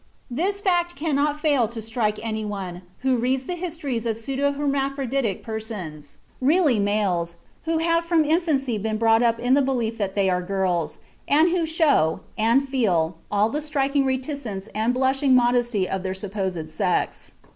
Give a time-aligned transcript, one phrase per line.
[0.31, 5.43] This fact cannot fail to strike any one who reads the histories of pseudo hermaphroditic
[5.43, 7.35] persons, really males,
[7.65, 11.51] who have from infancy been brought up in the belief that they are girls, and
[11.51, 17.33] who show, and feel, all the shrinking reticence and blushing modesty of their supposed sex.